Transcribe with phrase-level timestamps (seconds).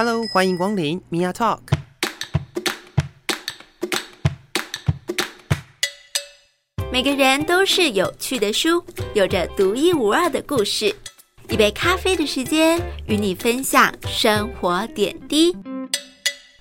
[0.00, 1.58] Hello，欢迎光临 Mia Talk。
[6.92, 10.94] 每个人都是有趣的书，有着独一无二的故事。
[11.48, 15.52] 一杯咖啡的时间，与你分享生活点滴。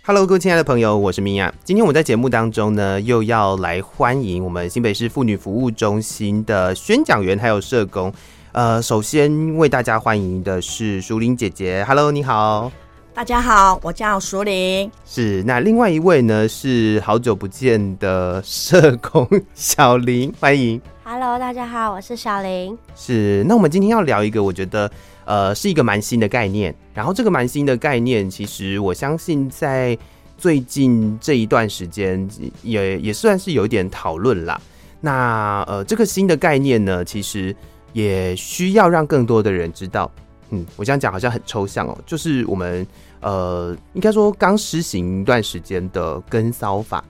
[0.04, 1.52] Hello，各位亲爱的朋友，我是 Mia。
[1.64, 8.12] 今天我在节目当中呢，又要来欢迎我们新北市妇女服务中心的宣讲员还有社工。
[8.54, 11.86] 呃，首先为大家欢迎的是淑玲姐姐。
[11.88, 12.72] Hello，你好。
[13.18, 14.92] 大家好，我叫淑玲。
[15.04, 20.80] 是，那另外一位呢，是好久不见的社工小林，欢迎。
[21.04, 22.78] Hello，大家好，我是小林。
[22.96, 24.90] 是，那我们今天要聊一个，我觉得。
[25.26, 26.74] 呃，是一个蛮新的概念。
[26.94, 29.98] 然后这个蛮新的概念，其实我相信在
[30.38, 32.30] 最近这一段时间
[32.62, 34.62] 也也算是有一点讨论啦。
[35.02, 37.56] 那呃，这个新的概念呢，其实
[37.94, 40.10] 也需要让更多的人知道。
[40.50, 42.88] 嗯，我这样讲好像很抽象哦，就是我们
[43.22, 47.04] 呃，应该说刚实行一段时间的跟骚法。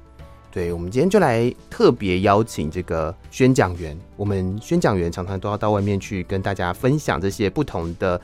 [0.50, 3.95] 对，我们今天就来特别邀请这个宣讲员。
[4.16, 8.19] 我们宣讲员常常都要到外面去跟大家分享这些不同的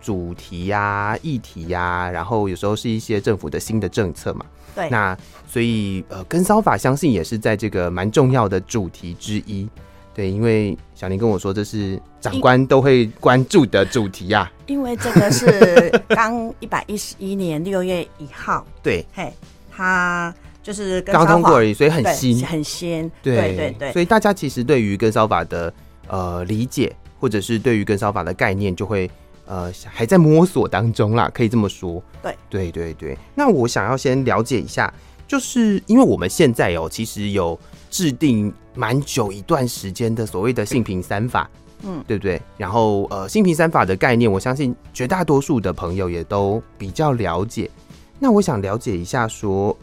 [0.00, 4.46] 主题呀、啊、议题呀、啊，然后有时候是一些政府的新的政策嘛。
[4.74, 9.68] 对，那所以呃，跟骚法相信也是在这个蛮重要的主题之一。
[10.14, 14.52] 对，因为小林跟我说，这是长官都会关注的主题呀、啊。
[14.66, 18.64] 因为这个是刚一百一十一年六月一号。
[18.82, 19.32] 对，嘿，
[19.70, 20.34] 他。
[20.62, 23.12] 就是刚通过而已，所以很新，很新。
[23.22, 25.70] 对对对对，所以大家其实对于跟烧法的
[26.08, 26.90] 呃理解，
[27.20, 29.10] 或者是对于跟烧法的概念，就会
[29.44, 32.02] 呃还在摸索当中啦，可以这么说。
[32.22, 33.18] 对对对对。
[33.34, 34.90] 那我想要先了解一下，
[35.28, 37.60] 就是因为我们现在哦，其实有
[37.94, 41.48] 制定蛮久一段时间的所谓的性平三法，
[41.84, 42.42] 嗯，对不对？
[42.58, 47.70] 然后呃，性平三法的概念，我相信绝大多数的朋友也都比较了解。
[48.18, 49.76] 那我想了解一下说。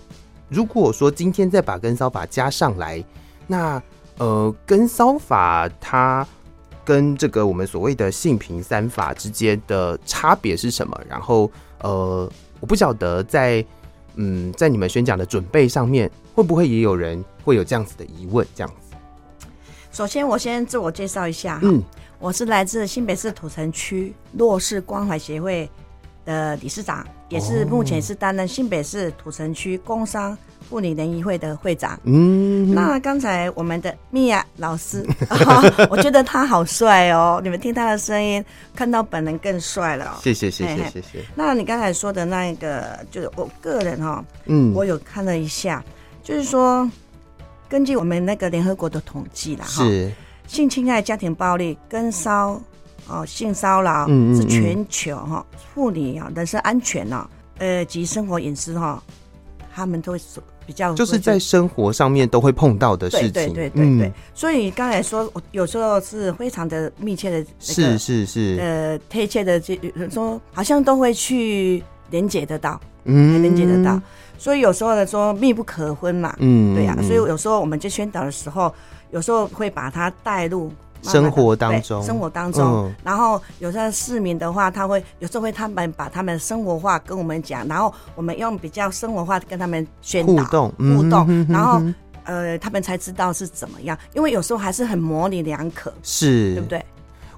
[0.50, 3.02] 如果说今天再把跟骚法加上来，
[3.48, 3.82] 那
[4.18, 6.28] 呃，跟骚法它
[6.84, 11.00] 跟这个我们所谓的性平三法之间的差别是什么？
[11.08, 12.30] 然后呃，
[12.60, 13.66] 我不晓得在
[14.16, 18.46] 嗯，在你们宣讲的准备上面，会不会也有人会有这样子的疑问？
[18.56, 18.96] 这样子。
[19.92, 21.84] 首先，我先自我介绍一下，嗯，
[22.20, 25.70] 我是来自新北市土城区弱势关怀协会
[26.26, 30.38] 的理事长，也是目前是担任新北市土城区工商
[30.70, 32.00] 妇女联谊会的会长。
[32.06, 35.06] 嗯，那刚才我们的米娅老师，
[35.92, 37.42] 我觉得他好帅哦！
[37.44, 38.44] 你们听他的声音，
[38.74, 40.20] 看到本人更帅了。
[40.24, 41.26] 谢谢谢谢谢谢。
[41.36, 45.84] 那你刚才说的那个，就是我个人哈，嗯，我有看了一下，
[46.24, 46.90] 就是说，
[47.70, 50.12] 根据我们那个联合国的统计啦，哈，是
[50.48, 52.62] 性侵害、家庭暴力、跟骚。
[53.08, 55.44] 哦，性骚扰是全球哈
[55.74, 57.28] 妇女啊人身安全呢，
[57.58, 59.04] 呃及生活隐私哈，
[59.74, 60.16] 他们都
[60.66, 64.14] 比较就是在生活上面都会碰到的事情，对对对对对。
[64.36, 69.76] 所以刚才说，有时候是非常的密切的，是是是，呃贴切的，就
[70.10, 74.00] 说好像都会去连接得到，嗯，连接得到。
[74.42, 76.96] 所以有时候呢说密不可分嘛，嗯，对呀。
[77.04, 78.74] 所以有时候我们在宣导的时候，
[79.12, 80.72] 有时候会把它带入。
[81.04, 91.82] 生活当中，生活当中，嗯、然后有时候市民的话，他会有时候会他们把他们生活化跟我们讲，然后我们用比较生活化跟他们宣导互动，互动，嗯、然后
[92.24, 96.54] 呃，他们才知道是怎么样，因为有时候还是很模棱两可，是。
[96.54, 96.86] 对不对？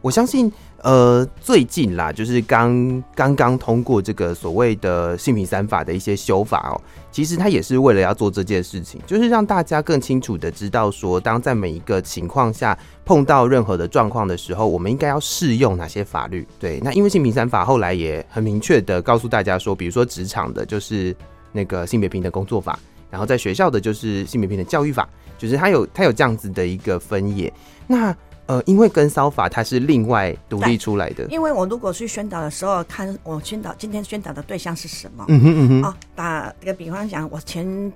[0.04, 0.52] 我相信。
[0.84, 6.76] 呃，最近啦，就是刚刚刚通过这个所谓的性平三法的一些修法哦，
[7.10, 16.46] 其实它也是为了要做这件事情，就是让大家更清楚的知道说，当在每一个情况下碰到任何的状况的时候，我们应该要适用哪些法律。
[16.60, 21.16] 对，那因为性平三法后来也很明确的告诉大家说，比如说职场的就是
[21.54, 22.78] 那个性别平等工作法，
[23.10, 27.54] 然后在学校的就是性别平等教育法，就是它有它有这样子的一个分野。
[27.88, 28.14] 那
[28.46, 31.24] 呃，因为跟骚法它是另外独立出来的。
[31.30, 35.26] 因为我如果去宣导的时候，看我宣导今天宣导的对象是什么？
[35.30, 35.90] 嗯哼嗯哼。
[35.90, 37.92] 哦，打一个比方讲，我前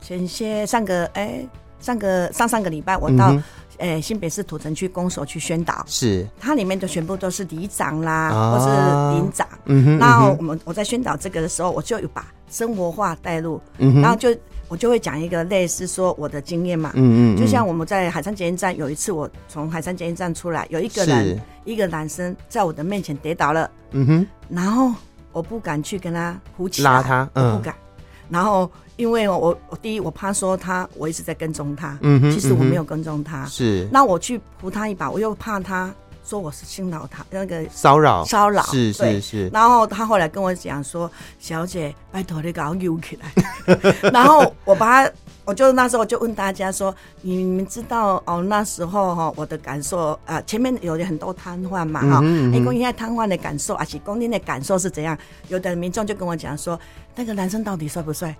[0.00, 1.46] 前些上个哎
[1.80, 3.34] 上个上上个礼拜，我到
[3.78, 9.48] 哎、嗯、新北市土城区公所去宣导，是它里面的全部都是里长啦，啊、或是邻长。
[9.64, 9.98] 嗯哼。
[9.98, 14.28] 然后我们我在宣导这个的时候，我就有把生活化带入，然后就。
[14.68, 24.92] 我就会讲一个类似说我的经验嘛，嗯，嗯嗯，就像我们在海山捷运站有一次，我从海山捷运站出来，有一个人，一个男生在我的面前跌倒了，嗯哼，然后
[25.32, 27.74] 我不敢去跟他扶起来，拉他，嗯，我不敢，
[28.28, 35.94] 然后因为我我第一我怕说他我一直在跟踪他，嗯哼，其实我没有跟踪他，是，那我去扶他一把，我又怕他
[36.26, 39.48] 说我是性扰他那个骚扰骚扰，是是是。
[39.50, 41.08] 然后他后来跟我讲说
[41.38, 43.32] ：“小姐，拜托你给我扭起来。”
[44.12, 45.12] 然后我把他，
[45.44, 46.92] 我就那时候我就问大家说
[47.22, 48.42] ：“你们知道哦？
[48.42, 56.78] 那时候哈，我的感受啊、呃，前面有很多瘫痪嘛哈，你讲现在瘫痪的感受，而且讲你的感受是怎样？”有的民众就跟我讲说
[57.14, 58.34] ：“那个男生到底帅不帅？”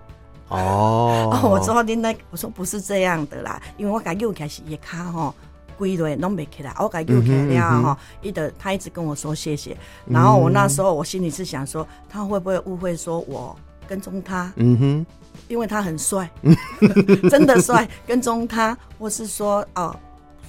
[0.49, 5.33] 哦， 哦，我说你那，我说不是这样的啦，因为我感觉开始也卡哈。
[5.79, 7.99] 归类拢没起来，我改又起来了哈。
[8.23, 9.77] 一的他一直跟我说谢谢，
[10.07, 13.57] 然后我那时候我心里是想说，他会不会误会说我
[13.89, 14.53] 跟踪他？
[14.57, 15.07] 嗯哼，
[15.49, 16.31] 因为他很帅，
[17.31, 19.95] 真的帅，跟踪他，或是说哦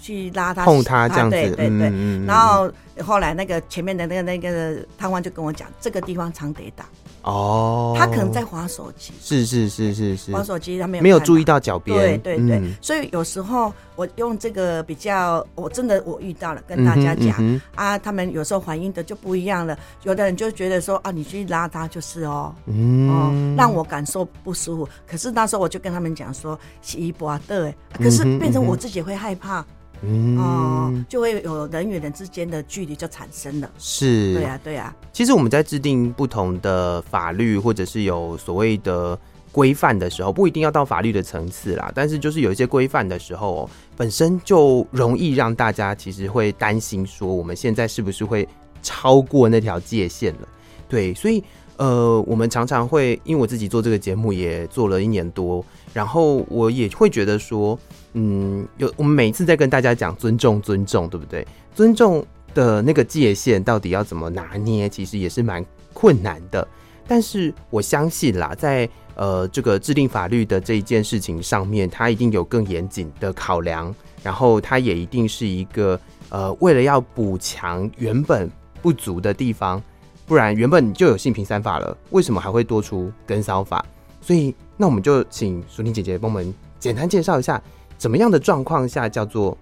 [0.02, 2.26] 去拉他碰他这样子，对对对。
[2.26, 2.72] 然后
[3.04, 6.86] 后来那个前面的那个那个贪官就跟我讲，这个地方常得打。
[7.28, 29.66] 哦，他可能在划手机，是是是是是，划手机他没有没有注意到脚边，对对对，嗯、所以有时候我用这个比较，我真的我遇到了，跟大家讲、嗯嗯、啊，他们有时候反应的就不一样了，有的人就觉得说啊，你去拉他就是哦，嗯、哦，让我感受不舒服，可是那时候我就跟他们讲说，洗衣服的，可是变成我自己会害怕。
[30.04, 33.70] 嗯，哦，就会有人与人之间的距离就产生了。
[33.78, 34.96] 是，对啊，对啊。
[35.12, 39.18] 其实我们在制定不同的法律，或者是有所谓的
[39.52, 41.92] 规范的时候，不一定要到法律的层次啦。
[41.96, 48.48] 但是就是有一些规范的时候，本身就容易让大家其实会担心说，我们现在是不是会
[48.84, 50.48] 超过那条界限了？
[50.88, 51.44] 对，所以
[51.78, 55.64] 呃，我们常常会，因为我自己做这个节目也做了一年多，
[55.94, 57.80] 然后我也会觉得说。
[58.20, 61.46] 嗯，有我们每次在跟大家讲尊重，尊重，对不对？
[61.76, 65.64] 尊重的那个界限到底要怎么拿捏，其实也是蛮
[65.94, 66.68] 困难的。
[67.08, 73.94] 但是我相信啦，在呃这个制定法律的这一件事情上面，它一定有更严谨的考量，
[74.24, 78.50] 然后它也一定是一个呃为了要补强原本
[78.82, 79.84] 不足的地方，
[80.28, 83.84] 不然原本就有性平三法了，为什么还会多出跟骚法？
[84.22, 87.60] 所以那我们就请淑婷姐姐帮我们简单介绍一下。
[87.98, 89.58] 怎么样的状况下叫做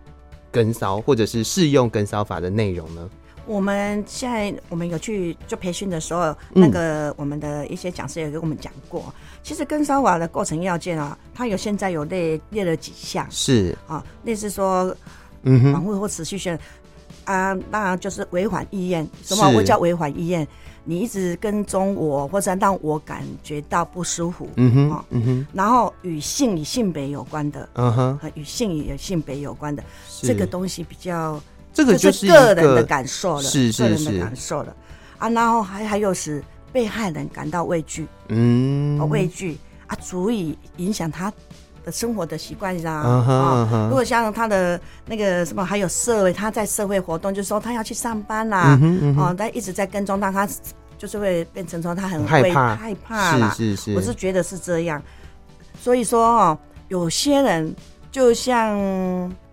[0.51, 3.09] 跟骚，或者是适用跟骚法的内容呢？
[3.45, 9.13] 我们现在我们有去做培训的时候，嗯、那个我们的一些讲师也跟我们讲过，
[9.43, 14.93] 其实跟骚法的构成要件啊，它有现在有列列了几项，是啊，类似说，
[15.43, 16.57] 嗯哼，防卫或持续性
[17.25, 19.49] 啊，那就是违反意愿，什么？
[19.51, 20.47] 我叫违反意愿？
[20.87, 29.83] 你一直跟踪我，或者让我感觉到不舒服，嗯哼，嗯哼，然后与性与性别有关的，嗯哼，和与性与性别有关的。
[30.21, 31.41] 这个东西比较，
[31.73, 34.75] 这个就是个人的感受了，是是是，个人的感受了。
[35.17, 39.57] 啊，然后还还有使被害人感到畏惧，嗯，畏惧。
[39.87, 41.31] 啊，足以影响他。
[41.85, 48.77] 的生活的习惯上啊，如果像他的那个什么，还有社会，他在社会活动，就是说他要去上班啦，
[49.15, 50.49] 哦，他一直在跟踪，他他
[50.97, 53.53] 就是会变成说他很害怕，害怕啦。
[53.55, 54.99] 是是是，我是觉得是这样。
[55.79, 57.71] 所以说哦，有些人
[58.11, 58.75] 就像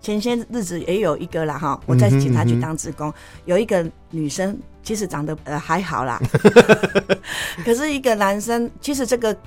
[0.01, 3.13] 前些日子也有一个啦哈，我在警察局当职工，
[3.45, 6.19] 有一个女生其实长得呃还好啦，
[7.63, 9.37] 可是一个男生其实这个。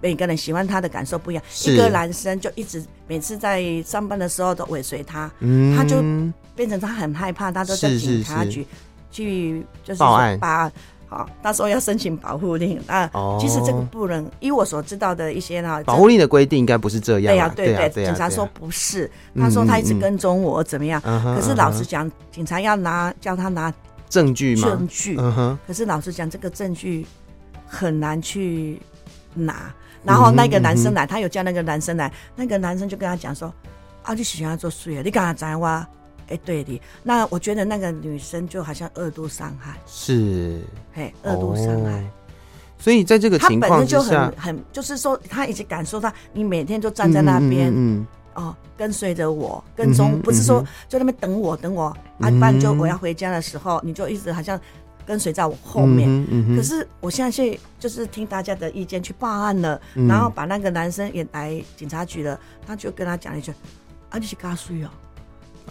[0.00, 5.96] 每个人喜欢他的感受不一样，一个男生就一直每次在上班的时候都尾随他，嗯、他就
[6.54, 8.66] 变成他很害怕，他都在警察局
[9.10, 10.70] 去就是说把
[11.08, 13.08] 好，到时候要申请保护令啊。
[13.12, 17.32] 哦、其实这个不能，依我所知道的一些呢，保护令的规定应该不是这样。
[17.32, 21.00] 对呀，对对，对，警察说不是，他说他一直跟踪我怎么样？
[21.00, 23.72] 可是老实讲，警察要拿叫他拿
[24.08, 24.68] 证据吗？
[24.68, 25.16] 证据。
[25.20, 27.06] 嗯、可是老实讲，这个证据
[27.64, 28.82] 很难去
[29.32, 29.72] 拿。
[30.06, 33.52] 然后那个男生来，他有叫那个男生来，那个男生就跟他讲说
[34.04, 35.86] ：“啊，你喜欢做水啊，你干嘛在哇？
[36.28, 36.80] 哎，对的。
[37.02, 40.60] 那我觉得那个女生就好像二度伤害，是，
[40.94, 42.04] 嘿，二度伤害。
[42.78, 51.86] 所以在这个情况之下，他本身就很很，就是说他已经感受到你每天就站在那边，嗯，哦，跟随着我，跟踪，不是说就那边等我等我，
[52.20, 54.60] 啊，不然就我要回家的时候，你就一直好像。”
[55.06, 63.52] 跟随在我后面，嗯嗯、可是我现在去就是听大家的意见去报案了，嗯、然后把那个男生也来警察局了，他就跟他讲一句
[64.10, 64.90] ：“啊，你是嘎睡哦。”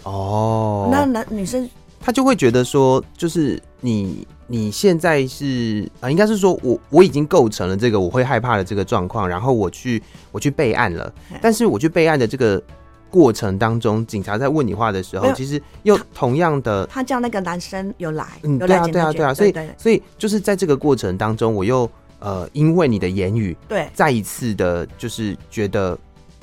[0.04, 1.68] 哦，那男女生
[2.00, 10.02] 他就会觉得说，就是你你现在是啊，应该是说我我已经构成了这个我会害怕的这个状况，然后我去
[10.32, 11.12] 我去备案了，
[11.42, 12.62] 但是我去备案的这个。
[13.10, 25.98] 过程当中，警察在问你话的时候，其实又同样的他，叫那个男生有来，嗯，对啊，对啊，对啊，所以，所以就是在这个过程当中，我又呃，因为你的言语，对，再一次的，就是觉得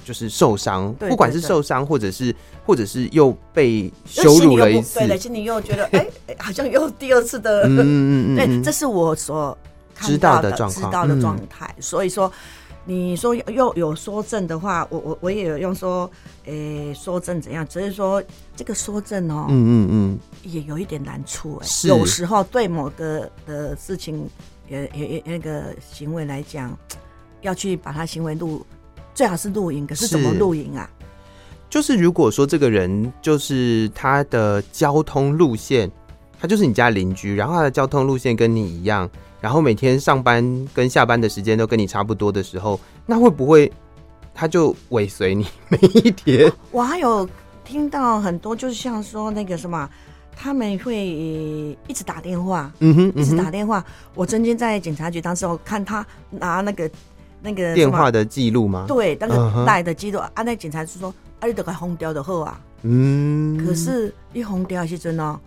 [0.05, 9.57] 就是受伤，不管是受伤，或者是或者是又被羞辱了一次，对的，心里又觉得哎、欸，好像又第二次的，嗯嗯嗯， 对，这是我所
[9.99, 12.31] 知道的状况知道的状态，嗯，所以说。
[12.85, 16.09] 你说又有说证的话，我我我也有用说，
[16.45, 17.65] 诶、欸，说证怎样？
[17.67, 18.21] 只是说
[18.57, 21.87] 这个说证哦，嗯嗯嗯，也有一点难处哎、欸。
[21.87, 24.29] 有时候对某个的事情，
[24.67, 26.77] 也也也那个行为来讲，
[27.41, 28.65] 要去把他行为录，
[29.15, 29.87] 最好是录影。
[29.87, 30.89] 可是怎么录影啊？
[31.69, 35.89] 就是如果说这个人就是他的交通路线，
[36.37, 39.09] 他就是你家邻居，然后他的交通路线跟你一样。
[39.43, 40.41] 然后每天上班
[40.73, 43.69] 跟下班的时间都跟你差不多的时候，那会不会
[44.33, 46.49] 他就尾随你每一天？
[46.71, 47.27] 我还有
[47.65, 49.89] 听到很多，就是像说那个什么，
[50.33, 53.79] 他们会一直打电话，嗯哼，一直打电话。
[53.79, 56.89] 嗯、我曾经在警察局当时候看他拿那个
[57.41, 58.85] 那个电话的记录吗？
[58.87, 65.39] 对，那个带的记录、嗯、啊，那警察就说啊，你都快红掉的货啊，嗯，可是一红掉是真的，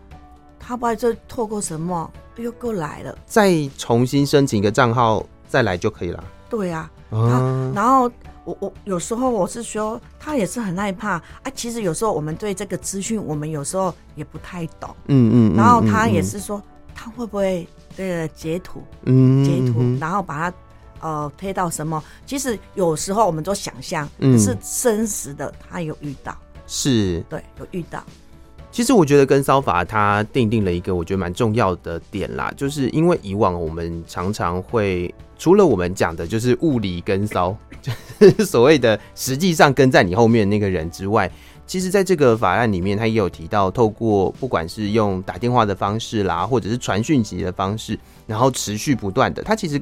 [0.67, 2.11] 他不知道透过什么。
[2.37, 6.23] 又过来了，再重新申请一个账号再来就可以了。
[6.51, 8.11] 对啊，啊然后
[8.45, 11.25] 我我有时候我是说，他也是很害怕啊。
[11.55, 14.95] 其实有时候我们对这个资讯，我们有时候也不太懂。
[15.07, 15.57] 嗯嗯。
[15.57, 16.63] 然后他也是说，
[16.95, 18.83] 他会不会这个截图？
[19.05, 20.57] 嗯，截图，然后把它
[21.01, 22.05] 呃推到什么？
[22.27, 24.07] 其实有时候我们都想象，
[24.39, 26.37] 是真实的，他有遇到。
[26.67, 27.25] 是。
[27.31, 28.05] 对，有遇到。
[28.77, 37.91] 其实我觉得跟骚法它定定了一个我觉得蛮重要的点啦，就是因为以往我们常常会除了我们讲的就是物理跟骚， 就
[38.21, 41.33] 是所谓的实际上跟在你后面那个人之外，
[41.67, 49.81] 其实在这个法案里面，它也有提到，透过不管是用打电话的方式啦，或者是传讯息的方式，然后持续不断的，它其实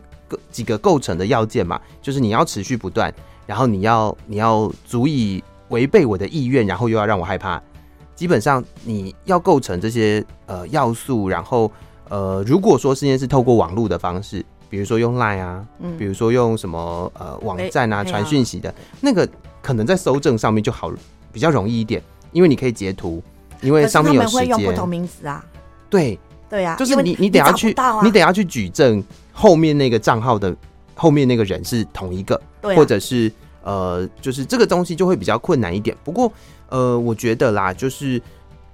[0.53, 3.13] 几个构成的要件嘛，就是你要持续不断，
[3.45, 7.61] 然后你要你要足以违背我的意愿，然后又要让我害怕。
[8.14, 11.71] 基本上你要构成这些呃要素，然后
[12.09, 19.28] 呃，如果说事件是透过网络的方式，比如说用 Line 啊，嗯，比如说用什么呃网站啊传讯息的，那个
[19.61, 20.92] 可能在搜证上面就好
[21.33, 23.23] 比较容易一点，因为你可以截图，
[23.61, 24.49] 因为上面有时间。
[24.49, 25.44] 用不同名字啊？
[25.90, 26.18] 对
[26.49, 29.02] 对啊，就是你你得要去你，啊、你得要去举证
[29.33, 30.54] 后面那个账号的
[30.94, 35.97] 后面那个人是同一个，对啊，或者是呃，就是这个东西就会比较困难一点。
[36.04, 36.30] 不过。
[36.68, 38.21] 呃，我觉得啦，就是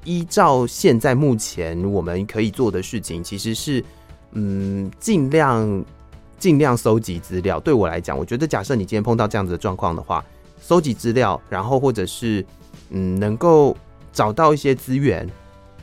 [0.05, 3.85] 依照现在目前我们可以做的事情，其实是
[4.33, 5.85] 嗯，尽量
[6.39, 7.61] 尽量搜集资料。
[7.61, 10.25] 对我来讲，我觉得假设你今天碰到这样子的状况的话，
[10.61, 12.43] 搜集资料，然后或者是
[12.89, 13.77] 嗯，能够
[14.13, 15.29] 找到一些资源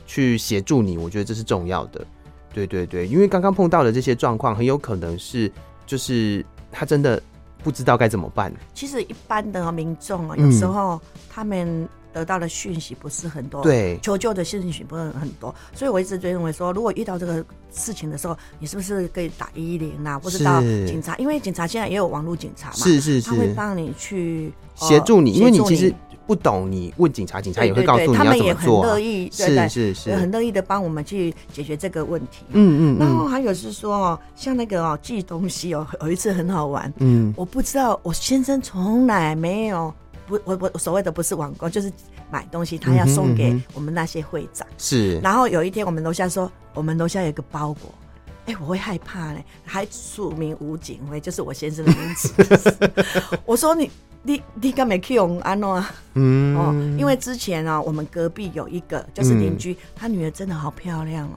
[0.06, 2.04] 去协助你，我觉得这是重要的。
[2.52, 5.52] 对对对，因为刚刚碰到的这些状况，很有可能是
[5.86, 7.22] 就是他真的
[7.62, 8.52] 不知道该怎么办。
[8.74, 11.00] 其实一般的民众啊，有时候
[11.30, 11.88] 他们。
[12.18, 21.14] 得到的讯息不是很多，对，求救的讯息不是很多，所以我一直就认为说，如果遇到这个事情的时候，你是不是可以打一一零啊，或者到警察？
[21.16, 25.94] 因为警察现在也有网络警察嘛，是是是，他会帮你去协助你，因为你其实
[26.26, 32.44] 不懂，你问警察，警察也会告诉你要怎么做，他们也很乐意，对对是是是，很乐意的帮我们去解决这个问题。
[32.50, 39.94] 嗯嗯，然后还有是说哦，像那个哦寄东西哦，有一次很好玩，嗯，我不知道我先生从来没有。
[40.28, 41.90] 不，我我所谓的不是网购，就是
[42.30, 44.66] 买东西，他要送给我们那些会长。
[44.76, 45.18] 是。
[45.20, 47.92] 然后有一天，我们楼下说，我们楼下有一个包裹，
[48.46, 52.78] 哎、欸，我会害怕嘞，还署名吴景辉，就是我先生的名字。
[53.46, 53.90] 我说你
[54.22, 55.90] 你你干嘛去用安诺啊？
[56.14, 56.56] 嗯。
[56.56, 61.34] 哦，因为之前啊，我们隔壁有一个就是邻居，他女儿真的好漂亮哦，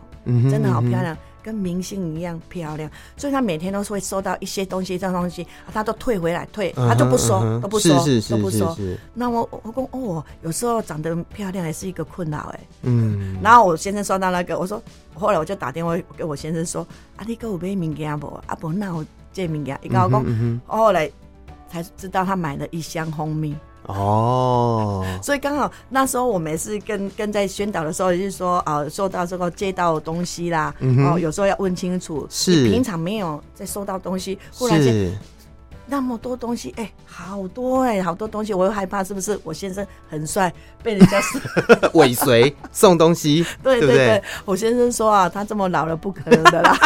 [0.51, 1.17] 真的好漂亮。
[1.43, 8.77] 跟明星一样漂亮，所以他每天都会收到一些东西，这样东西他都退回来，退他都不收，uh -huh, 都不收，是是是都不收。
[9.13, 12.59] 那我我说哦，有时候长得漂亮也是一个困扰哎。
[12.83, 13.37] 嗯。
[13.41, 14.81] 然后我先生收到那个，我说
[15.13, 16.85] 后来我就打电话给我先生说，
[17.17, 18.27] 啊，你给我买物件不？
[18.45, 19.79] 啊不，那我借物件。
[19.81, 21.09] 伊跟我讲，后来
[21.69, 23.55] 才知道他买了一箱蜂蜜。
[23.93, 35.17] 哦，所以刚好那时候我们也是跟跟在宣导的时候，也是说啊，收到这个接到东西啦，嗯，哦，有时候要问清楚，是平常没有在收到东西，忽然间
[35.85, 41.21] 那么多东西，哎、欸，好多哎、欸，好多东西，我又害怕是不是我先生很帅，被人家
[41.93, 43.45] 尾随送东西？
[43.61, 46.77] 对对对，我先生说啊，他这么老了，不可能的啦。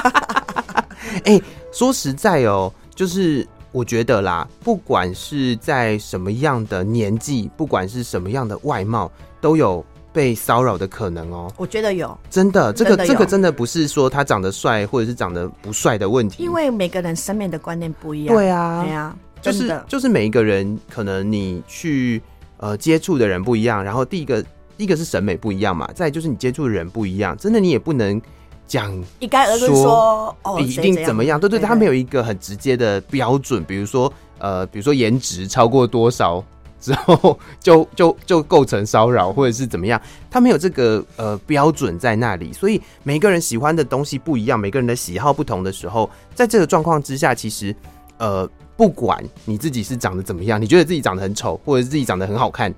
[1.24, 3.48] 哎、欸，说实在哦，就是。
[3.76, 11.52] 我觉得啦，不管是在什么样的年纪，不管是什么样的外貌，都有被骚扰的可能哦。
[11.58, 18.34] 我觉得有，真的，这个这个真的不是说他长得帅或者是长得不帅的问题，因为每个人审美的观念不一样。
[18.34, 19.14] 对啊，对啊。
[19.42, 22.22] 就是就是每一个人可能你去
[22.56, 24.42] 呃接触的人不一样，然后第一个
[24.78, 28.22] 第一个是审美不一样嘛，再就是你接触的人不一样，真的你也不能
[28.68, 36.44] 讲一概而论说哦一定怎么样，对对，他没有一个很直接的标准，比如说呃比如说颜值超过多少。
[36.78, 40.00] 之后就就就构成骚扰，或者是怎么样？
[40.30, 47.76] 他没有这个呃标准在那里，所以每个人喜欢的东西不一样，每个人的喜好不同的时候，在这个状况之下，其实
[48.18, 52.72] 呃，不管你自己是长得怎么样，你觉得自己长得很丑，或者是自己长得很好看，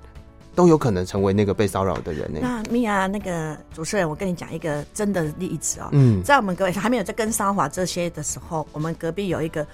[0.58, 2.40] 都有可能成为那个被骚扰的人呢。
[2.42, 5.88] 那米娅那个主持人，我跟你讲一个真的例子哦。
[5.92, 9.64] 嗯，在我们各位还没有在跟骚华这些的时候，我们隔壁有一个。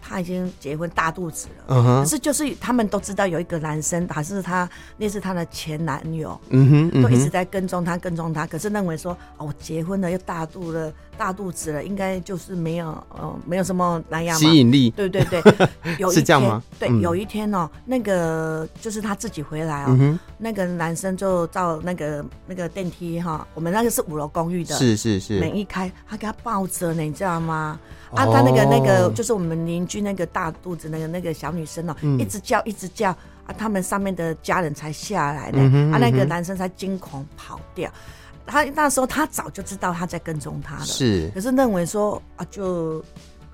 [0.00, 2.00] 他已经结婚大肚子了，uh.
[2.00, 7.02] 可是就是他们都知道有一个男生，还是他那是他的前男友，嗯哼、uh，huh.
[7.02, 15.40] 都一直在跟踪他，跟踪他，可是认为说哦，我结婚了又大肚了，大肚子了，应该就是没有呃没有什么那样吸引力，对对对，
[15.98, 16.62] 有一天是这样吗？
[16.78, 20.18] 对，有一天哦，那个就是他自己回来哦，uh.
[20.38, 27.78] 那个男生就到那个那个电梯哈，我们那个是五楼公寓的，是是是，门一开，他给他抱着呢，你知道吗？
[28.12, 35.60] 啊，他那个那个就是我们邻居那个大肚子那个那个小女生哦，嗯、一直叫一直叫啊，他们上面的家人才下来呢，
[35.92, 37.90] 啊，那个男生才惊恐跑掉。
[38.46, 43.04] 他那时候他早就知道他在跟踪他了，是，可是认为说啊，就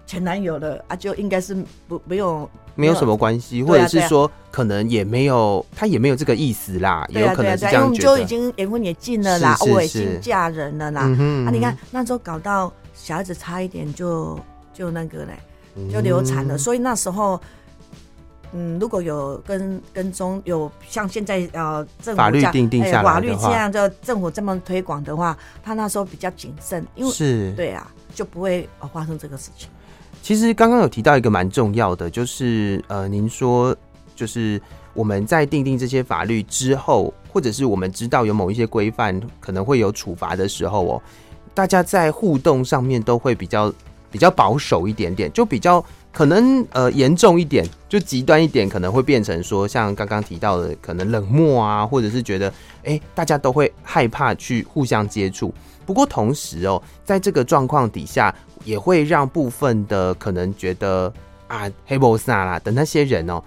[0.07, 1.57] 前男友了啊，就应该是
[1.89, 12.71] 不没有没有什么关系，或者是说可能也没有他也没有这个意思啦，也有可能是这样觉得，就已经结婚也近了啦，我已经嫁人了啦，啊，你看那时候搞到。
[12.99, 14.41] 小孩子差一点就
[14.73, 15.39] 就那个嘞，
[15.93, 16.57] 就流产了。
[16.57, 17.41] 嗯、所以那时候，
[18.53, 29.69] 嗯，如果有跟跟踪，有像现在呃政府法律定定下法律这样就政府这么推广的话，他那时候比较谨慎，因为是对啊，就不会发生这个事情。
[30.23, 33.77] 其实刚刚有提到一个蛮重要的，就是呃，您说
[34.15, 34.61] 就是
[34.93, 41.03] 我们在定定这些法律之后，或者是我们知道有某一些规范可能会有处罚的时候哦。
[41.55, 43.73] 大家在互动上面都会比较
[44.11, 52.53] 比较保守一点点，就比较可能呃严重一点，就极端一点，可能会变成说像刚刚提到的，可能冷漠啊，或者是觉得
[52.85, 55.53] 哎、大家都会害怕去互相接触。
[55.85, 61.13] 不过同时哦，在这个状况底下，也会让部分的可能觉得
[61.47, 63.43] 啊黑博萨啦的那些人哦，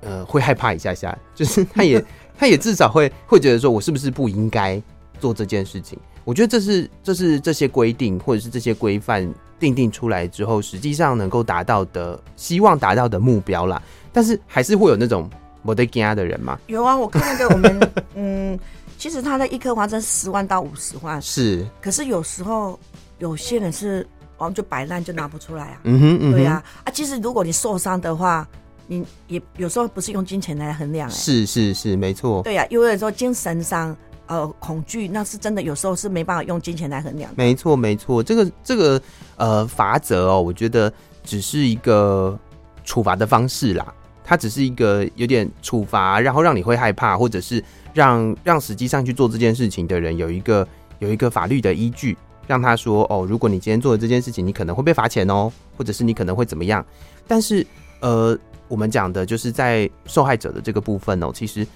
[0.00, 2.04] 呃，会害怕一下下，就是他也
[2.36, 4.80] 他也至少会会觉得说我是不是不应该
[5.20, 5.98] 做这件事情。
[6.24, 13.80] 我觉得这是这是这些规定或者是这些规范定定出来之后，实际上能够达到的希望达到的目标啦。
[14.12, 15.30] 但是还是会有那种
[15.62, 16.58] 没得惊的人嘛？
[16.66, 18.58] 有啊，我看那个我们 嗯，
[18.98, 22.76] 其实他的一颗花针十万到五十万是，可是有时候
[23.20, 24.04] 有些人是
[24.36, 25.80] 我们就摆烂就拿不出来啊。
[25.84, 28.44] 嗯哼，嗯哼对啊啊，其实如果你受伤的话，
[28.88, 31.08] 你也有时候不是用金钱来衡量。
[31.08, 32.42] 是是是，没错。
[32.42, 33.96] 对啊，因为说精神上。
[34.28, 37.30] 呃，恐惧那是真的，有时候是没办法用金钱来衡量。
[37.36, 39.02] 没错，没错，这个这个
[39.36, 40.90] 呃罚则哦，我觉得
[41.22, 42.38] 只是一个
[42.84, 43.92] 处罚的方式啦，
[44.24, 50.66] 它只是一个有点处罚，然后让你会害怕，或者是让让实际上去做这件事情的人有一个
[50.98, 56.82] 有一个法律的依据，让他说哦，如果你今天做的这件事情，你可能会被罚钱哦，或者是你可能会怎么样。
[57.28, 57.66] 但是
[58.00, 61.66] 呃，我们讲的就是在受害者的这个部分哦，其实。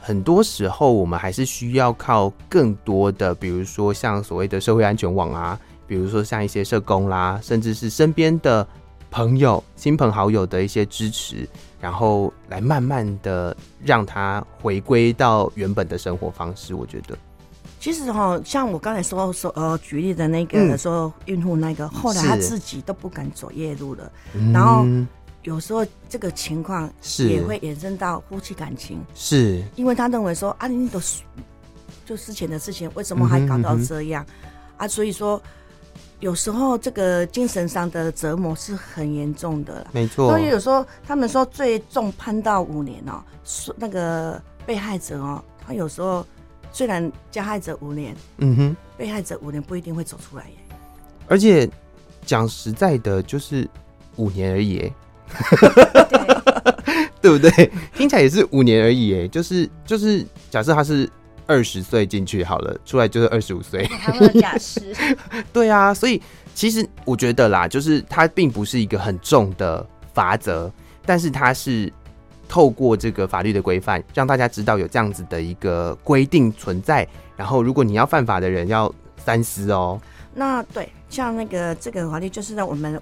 [0.00, 8.66] 很多时候，我们还是需要靠更多的，比如说像所谓的社会安全网啊，比如说像一些社工啦，甚至是身边的
[9.10, 11.48] 朋友、亲朋好友的一些支持，
[11.80, 16.74] 然后来慢慢的让他回归到原本的生活方式。
[16.74, 17.16] 我觉得，
[17.78, 24.86] 其实哈，像我刚才说说呃举例的那个说孕妇那个，嗯、后来他自己都不敢走夜路了，是然后。
[25.48, 31.00] 有时候这个情况是也会衍生到夫妻感情，是因为他认为说啊，你都
[32.04, 34.36] 就之前的事情，为什么还搞到这样、嗯、
[34.76, 34.86] 啊？
[34.86, 35.42] 所以说
[36.20, 40.28] 有时候这个精神上的折磨是很严重的，没错。
[40.28, 46.26] 所以有时候他们说最重判到五年哦，说那个被害者哦，他有时候
[46.70, 50.56] 虽然加害者五年，嗯哼，被害者五年不一定会走出来耶。
[51.26, 51.66] 而且
[52.26, 53.66] 讲实在的，就是
[54.16, 54.92] 五年而已。
[57.20, 57.70] 对不对？
[57.94, 61.08] 听起来也是五年而已，哎，就是就是，假设他是
[61.46, 63.88] 二十岁进去好了，出来就是二十五岁，
[64.40, 64.94] 假释。
[65.52, 66.22] 对啊，所以
[66.54, 70.70] 其实我觉得啦，就是它并不是一个很重的罚则，
[71.04, 71.92] 但是它是
[72.48, 77.06] 透过这个法律的规范，让大家知道有这样子的一个规定存在。
[77.36, 80.00] 然后，如果你要犯法的人，要三思哦。
[80.34, 83.00] 那对，像那个这个法律，就是让我们。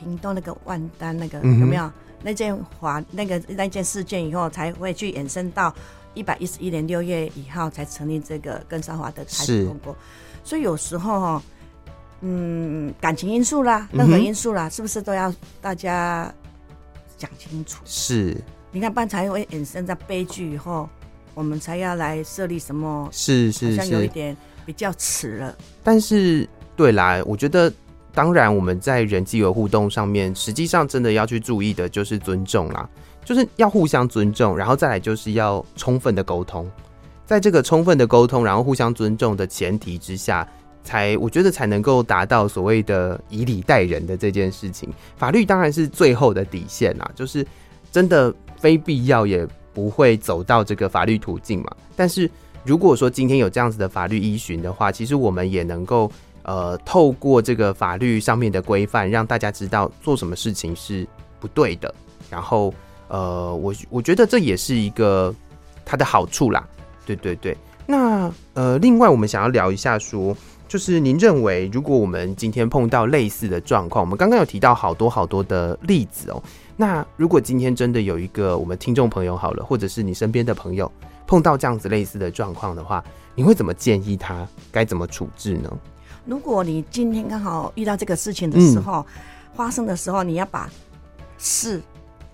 [0.00, 1.90] 屏东那个万丹那个、嗯、有没有
[2.22, 5.74] 那件华那个那件事件以后，才会去延伸到
[6.14, 9.94] 一百一十一年六月一号才成立这个跟骚法的台北公国。
[10.42, 11.42] 所以有时候哈，
[12.22, 16.32] 嗯，感情因素啦，任何因素啦，嗯、是不是都要大家
[17.16, 17.82] 讲清楚？
[17.84, 18.36] 是，
[18.72, 20.88] 你看，不然才会衍生在悲剧以后，
[21.34, 23.08] 我们才要来设立什么？
[23.12, 25.56] 是是是，好像有一点比较迟了。
[25.84, 27.72] 但是，对啦，我觉得，
[28.12, 32.88] 当然我们在人际的互动上面，实际上真的要去注意的就是尊重啦，
[33.24, 36.70] 就是要互相尊重，然后再来就是要充分的沟通。
[37.24, 40.46] 在这个充分的沟通，然后互相尊重的前提之下，
[40.82, 44.88] 才我觉得才能够达到所谓的以礼待人的这件事情。
[45.16, 47.46] 法律当然是最后的底线啦，就是
[47.92, 51.70] 真的非必要也不会走到这个法律途径嘛。
[51.94, 52.28] 但是
[52.64, 56.10] 如果说今天有这样子的法律依循的话，其实我们也能够
[56.42, 61.06] 呃透过这个法律上面的规范，让大家知道做什么事情是
[61.38, 61.94] 不对的。
[62.30, 62.72] 然后
[63.08, 65.34] 呃，我我觉得这也是一个
[65.84, 66.66] 它的好处啦。
[67.04, 70.36] 对对对，那呃，另外我们想要聊一下说，
[70.68, 76.40] 就是您认为，如果我们今天碰到类似的状况，我们刚刚有提到好多好多的例子哦。
[76.76, 80.90] 那如果今天真的有一个我们听众朋友好了，或者是你身边的朋友
[81.26, 83.02] 碰到这样子类似的状况的话，
[83.34, 85.70] 你会怎么建议他该怎么处置呢？
[86.24, 89.04] 如果你今天刚好遇到这个事情的时候，嗯、
[89.54, 90.68] 发生的时候，你要把
[91.38, 91.80] 事，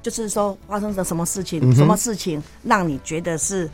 [0.03, 3.68] 就是说发生了什么事情，嗯、什么事情让你觉得是。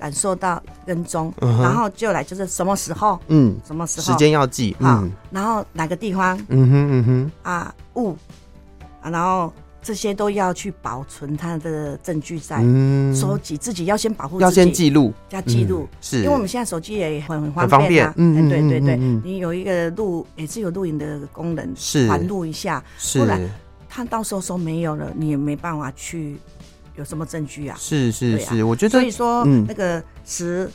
[0.00, 8.16] 感受到跟踪，嗯、然后就来就是什么时候，嗯，什么时候，时间要记，嗯、好，然后哪个地方，嗯哼嗯哼，啊物，
[9.02, 9.52] 啊，然后
[9.88, 12.58] 这些都要去保存它的证据在，
[13.14, 23.40] 收集、嗯、自己要先保护要先记录，要记录，嗯、是，因为我们现在手机也很很方便啊，嗯，对对对，你有一个录也是有录影的功能，是，环录一下，是，不然
[23.88, 26.36] 他到时候说没有了，你也没办法去。
[26.96, 27.78] 有什么证据啊？
[27.80, 30.68] 是是是，啊、我觉得所以说，嗯，那个时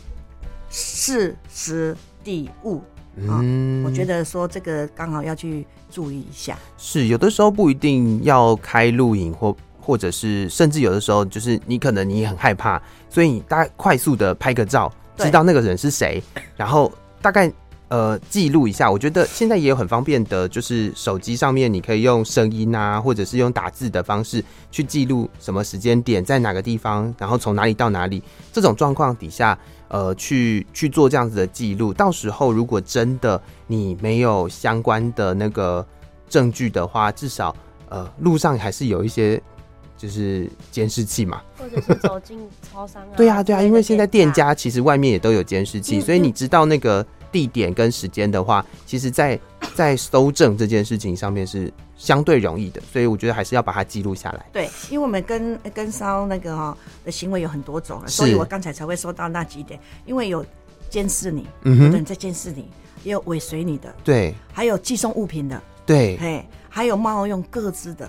[0.69, 2.81] 事时地物，
[3.15, 6.57] 嗯，我觉得说这个刚好要去注意一下。
[6.77, 16.21] 是有的时候不一定要开录影，或或者是甚至有的时候就是你可能你很害怕，所以你大概快速的拍个照，知道那个人是谁，
[16.55, 17.51] 然后大概。
[17.89, 28.23] 呃，记录一下，我觉得现在也有很方便的，就是手机上面你可以用声音啊，或者是用打字的方式去记录什么时间点在哪个地方，然后从哪里到哪里。
[28.51, 29.55] 这种状况底下，
[29.89, 35.85] 呃，去去做这样子的记录，到时候如果真的你没有相关的那个
[36.27, 37.55] 证据的话，至少
[37.89, 39.39] 呃路上还是有一些
[39.95, 42.39] 就是监视器嘛，或者是走进
[42.71, 43.13] 超商啊。
[43.15, 47.05] 对啊，对啊，因为现在店家其实外面也都有监视器，所以你知道那个。
[47.33, 54.45] 地点跟时间的话，其实在，在在搜证这件事情上面是相对容易的，所以我觉得还是要把它记录下来。
[54.53, 58.13] 对，因为我们跟跟骚那个哈、喔、的行为有很多种，是。
[58.13, 60.45] 所以我刚才才会说到那几点，因为有
[60.89, 62.69] 监视你，有人在监视你，
[63.03, 68.07] 也有尾随你的，对，还有寄送物品的，对，嘿，还有冒用各自的，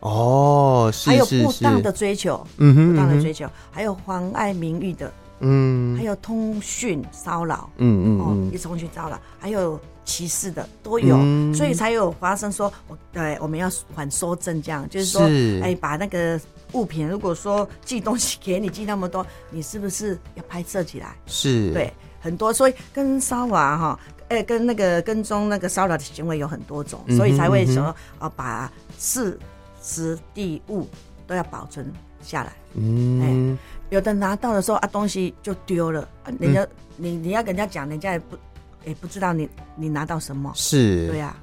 [0.00, 5.10] 哦，是是是，还有不当的追求，嗯哼，不当的追求，还有妨碍名誉的。
[5.40, 15.22] 嗯，还有通讯骚扰，嗯嗯嗯，一通讯骚扰，还有歧视的都有，嗯、所以才有发生说，我对我们要缓收证这样，就是说，
[15.62, 16.40] 哎、欸，把那个
[16.72, 21.14] 物品，如果说寄东西给你寄那么多，你是不是要拍摄起来？
[21.26, 29.38] 是，对，很多，所以跟骚扰哈，哎、欸，跟那个跟踪那个骚扰的行为有很多种，所以才会说，啊、嗯哼，把事
[29.82, 30.88] 实地物
[31.26, 33.20] 都要保存下来，嗯。
[33.20, 33.58] 欸
[33.90, 38.36] 有的拿到的时候啊，东西就丢了，人家、嗯、你你要跟人家讲，人家也不
[38.84, 41.34] 也不知道你你拿到什么，是，对呀、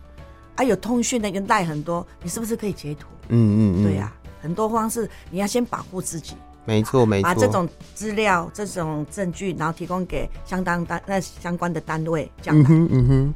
[0.55, 3.08] 啊，啊有通讯的跟带很多，你是不是可以截图？
[3.29, 12.62] 嗯嗯嗯，对呀、啊，很多方式你要先保护自己，没错没错，把这种资料、这种证据，然后提供给相当单那相关的单位，这样。
[12.62, 13.34] 嗯哼嗯哼。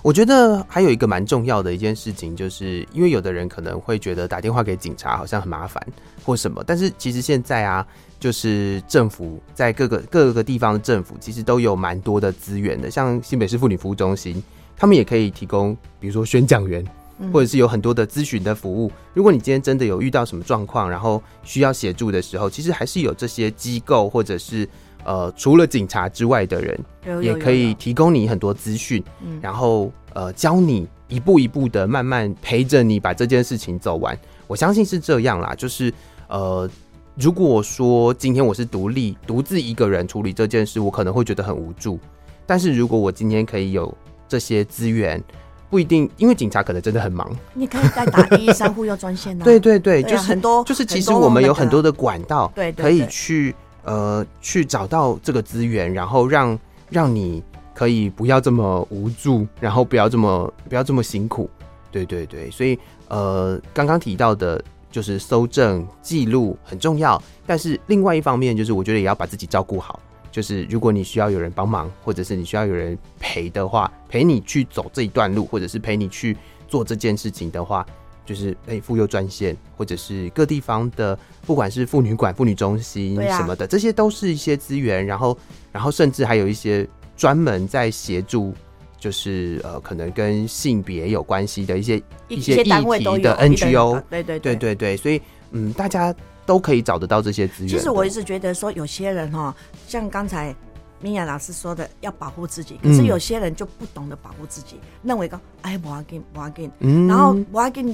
[0.00, 5.84] 我觉得还有一个蛮重要的一件事情，就是因为有的人可能会觉得打电话给警察好像很麻烦
[6.24, 7.86] 或什么，但是其实现在啊，
[8.22, 14.40] 就是政府在各个各个地方的政府其实都有蛮多的资源的，像新北市妇女服务中心，
[14.76, 16.86] 他们也可以提供，比如说宣讲员，
[17.32, 18.92] 或者是有很多的咨询的服务。
[19.12, 24.68] 如果你今天真的有遇到什么状况，然后需要协助的时候，其实还是有这些机构或者是。
[25.04, 26.80] 呃，除了警察之外的人，
[27.20, 29.02] 也可以提供你很多资讯，
[29.40, 34.16] 然后呃，教你一步一步的慢慢陪着你把这件事情走完。
[34.46, 35.92] 我相信是这样啦，就是
[36.28, 36.70] 呃，
[37.14, 41.98] 如果说今天我是独立独自一个人处理这件事，我可能会觉得很无助。
[42.46, 43.94] 但是如果我今天可以有
[44.26, 45.22] 这些资源，
[45.68, 47.30] 不一定，因为警察可能真的很忙。
[47.54, 49.44] 你可以再打一一三妇幼专线啊。
[49.44, 57.42] 对对对，就是很多就是其实我们有很多的管道，对对可以对去呃去找到这个资源，然后让让你
[57.74, 61.48] 可以不要这么无助，然后不要这么不要这么辛苦。
[61.90, 69.98] 对对对，所以呃刚刚提到的就是搜证记录很重要，但是另外一方面就是我觉得也要把自己照顾好。
[70.30, 76.36] 就是如果你需要有人帮忙，或者是你需要有人陪的话，陪你去走这一段路，或者是陪你去
[76.68, 77.84] 做这件事情的话，
[78.24, 85.04] 就是哎，妇幼专线，或者是各地方的，不管是妇女馆、妇女中心什么的，这些都是一些资源。
[85.04, 85.36] 然后，
[85.70, 88.54] 然后甚至还有一些专门在协助，
[89.02, 94.00] 就是呃，可能跟性别有关系的一些一些单位的 NGO。
[94.08, 96.14] 对对对对对，所以嗯，大家
[96.46, 97.78] 都可以找得到这些资源的。
[97.78, 99.52] 其实我一直觉得说，有些人哈，
[99.88, 100.54] 像刚才
[101.00, 107.84] 米娅老师说的，要保护自己，可是有些人就不懂得保护自己，认为说哎，不要给，不要紧，嗯然后不要给，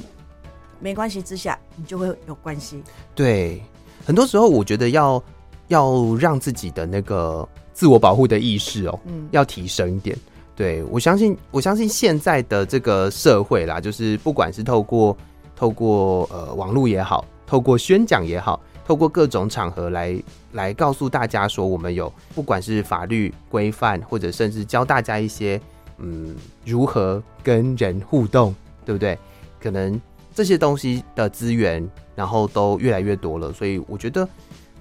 [0.78, 2.82] 没关系之下，你就会有关系。
[3.14, 3.62] 对，
[4.04, 5.24] 很多时候我觉得要
[5.68, 10.14] 要让自己的那个自我保护的意识哦，嗯要提升一点。
[10.58, 15.16] 对，我相信，我相信现在的这个社会啦，就是不管是透过
[15.54, 20.20] 透过呃网络也好，透过宣讲也好，透过各种场合来
[20.54, 25.60] 来告诉大家说，我们有不管是法律规范，或者甚至教大家一些
[25.98, 28.52] 嗯如何跟人互动，
[28.84, 29.16] 对不对？
[29.60, 30.00] 可能
[30.34, 34.28] 这些东西的资源，然后都越来越多了，所以我觉得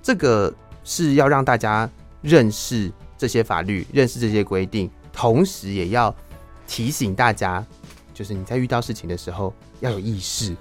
[0.02, 0.52] 这个
[0.84, 1.88] 是要让大家
[2.24, 4.90] 认识这些法律，认识这些规定。
[5.18, 6.14] 同时也要
[6.68, 7.66] 提醒大家，
[8.14, 10.56] 就是你在遇到事情的时候要有意识，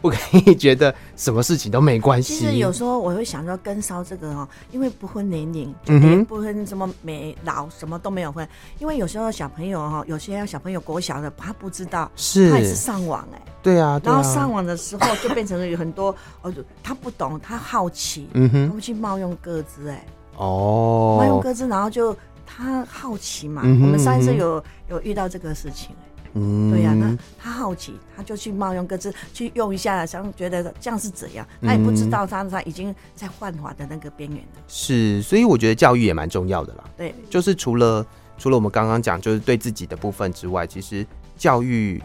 [0.00, 2.34] 不可以觉得什么事情都没关系。
[2.36, 6.24] 其实有时候我会想说，跟烧这个哦，因为不分年龄，嗯哼。
[6.24, 8.48] 不分什么美老，什么都没有分。
[8.80, 12.50] 因为有时候小朋友哈，有些小朋友国小的他不知道，是。
[12.50, 14.16] 他也是上网哎、对啊，对啊。
[14.16, 18.68] 然后上网的时候就变成了有很多哦，他不懂，他好奇，嗯哼。
[18.68, 20.04] 他会去冒用个资哎、
[20.38, 22.16] 哦，冒用个资，然后就
[22.56, 23.62] 他好奇嘛。
[23.64, 34.62] 嗯哼我们上一次有有遇到这个事情哎、嗯对呀、啊，那他好奇，他就去冒用各自去用一下，想觉得这样是怎样，他也不知道他他已经在幻化的那个边缘了。
[34.66, 36.84] 是，所以我觉得教育也蛮重要的啦。
[36.96, 38.04] 对，就是除了
[38.38, 42.02] 除了我们刚刚讲，就是对自己的部分之外，其实教育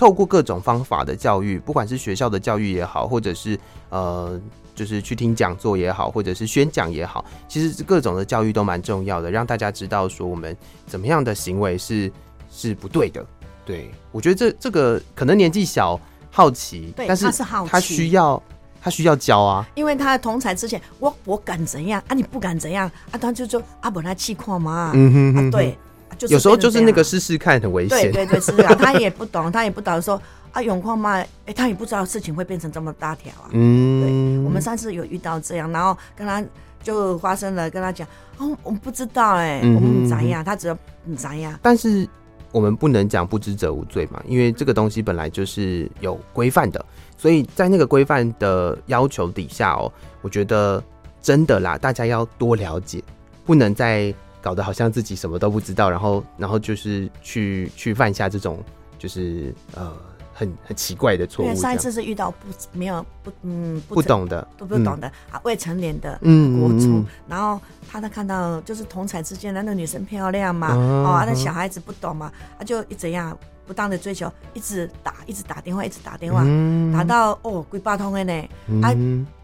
[0.00, 3.60] 透过各种方法的教育，不管是学校的教育也好，或者是
[3.90, 4.40] 呃，
[4.74, 12.10] 就是去听讲座也好，或者是宣讲也好，其实各种的教育都蛮重要的，让大家知道说我们怎么样的行为是
[12.50, 13.22] 是不对的。
[13.66, 18.42] 对我觉得这这个可能年纪小好奇，但是他是好奇他需要
[18.80, 19.68] 他需要教啊。
[19.74, 22.14] 因为他的同才之前，我我敢怎样啊？
[22.14, 23.18] 你不敢怎样啊？
[23.18, 25.76] 他就说啊，本来气矿嘛，嗯哼哼啊，对，啊
[26.18, 28.12] 就是有时候就是那个试试看很危险。
[28.12, 30.20] 对对对，是啊， 他也不懂，他也不懂说
[30.52, 33.48] 啊，永矿嘛，哎，他也不知道事情会变成这么大条啊。
[33.52, 36.44] 嗯，对，我们上次有遇到这样，然后跟他
[36.82, 38.06] 就发生了，跟他讲，
[38.38, 41.58] 哦，我们不知道哎、我们咋样，他只要你怎样。
[41.62, 42.08] 但是
[42.52, 46.84] 我们不能讲不知者无罪嘛，因为这个东西本来就是有规范的，
[47.16, 50.82] 所以在那个规范的要求底下哦，我觉得
[51.22, 53.00] 真的啦，大家要多了解，
[53.44, 58.62] 不能再搞得好像自己什么都不知道，然后然后就是去去犯下这种
[58.98, 59.92] 就是呃
[60.32, 64.46] 很很奇怪的错误上一次是遇到不没有不嗯不懂的。
[64.56, 76.92] 都不懂的、啊未成年的嗯国中，嗯然后他他看到就是同才之间的那个女生漂亮嘛，哦那小孩子不懂嘛，啊就一怎样不当的追求，一直打一直打电话，一直打电话，嗯。
[76.92, 78.82] 打到哦鬼八通的呢，嗯。
[78.82, 78.94] 啊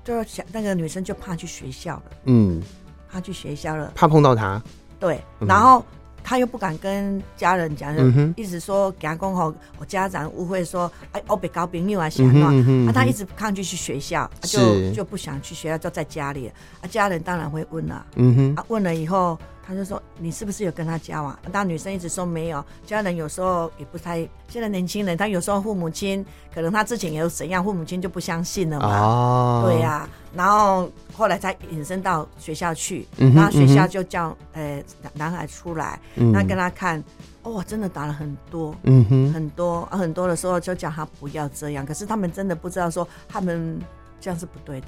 [0.07, 2.63] 就是想那个女生就怕去学校了，嗯，
[3.11, 4.63] 怕去学校了，怕碰到他，
[4.99, 5.85] 对，嗯然后
[6.25, 12.89] 他又不敢跟家人讲，嗯一直说给他讲吼，我家长误会说，哎，我被高朋友啊，是安嗯哼嗯哼怎？
[12.89, 13.09] 啊，他嗯哼。
[13.09, 16.51] 一直抗拒去学校，啊就就不想去学校，就在家里。
[16.81, 21.33] 啊，家人当然会问了，嗯哼，啊，问了以后，他就说你是不是有跟他交往？
[21.33, 26.25] 啊当女生一直说没有，家人有时候也不太，现在年轻人他有时候父母亲
[26.55, 29.01] 可能他之前也有怎样，父母亲就不相信了嘛。
[29.01, 37.03] 哦，对呀、啊，然后后来才引申到学校去，嗯然后学校就叫呃男男孩出来，嗯那跟他看，
[37.43, 38.75] 哦，真的打了很多。
[38.85, 43.79] 嗯哼，很多啊，很多的时候就叫他不要这样，可是他们真的不知道说他们
[44.21, 44.87] 这样是不对的，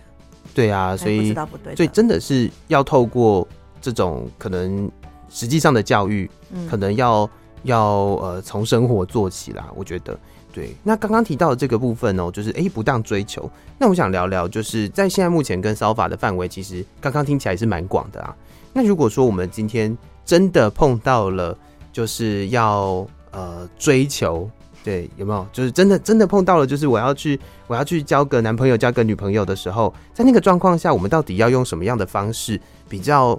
[0.54, 3.46] 对啊，所以不以知道不对，所以真的是要透过
[3.80, 4.90] 这种可能
[5.28, 7.28] 实际上的教育，嗯可能要
[7.62, 7.84] 要
[8.22, 9.68] 呃从生活做起啦。
[9.74, 10.18] 我觉得
[10.52, 10.74] 对。
[10.82, 13.50] 那刚刚提到的这个部分哦、就是诶、欸、不当追求。
[13.78, 18.34] 那我想聊聊，就是在现在目前跟骚法的范围，其实刚刚听起来是蛮广的啊。
[18.72, 21.56] 那如果说我们今天真的碰到了，
[21.92, 24.48] 就是要呃追求
[24.84, 25.46] 对，有没有？
[25.52, 33.38] 就是真的真的碰到了，就是我要去我要去交个男朋友、交个女朋友的时候，在那个状况下，我们到底要用什么样的方式比较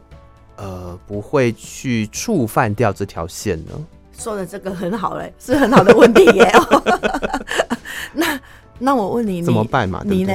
[0.60, 3.72] 呃不会去触犯掉这条线呢？
[4.12, 6.52] 说的这个很好嘞，是很好的问题耶。
[8.14, 8.40] 那
[8.78, 10.04] 那我问你，怎么办嘛？
[10.06, 10.34] 你呢？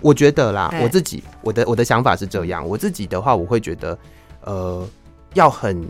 [0.00, 3.98] 我觉得啦，我自己我的我的想法是这样，我自己的话，我会觉得
[4.44, 4.88] 呃
[5.34, 5.86] 要很，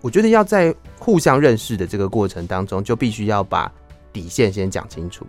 [0.00, 3.70] 我觉得要在互相认识的这个过程当中，就必须要把。
[4.12, 5.26] 底线先讲清楚，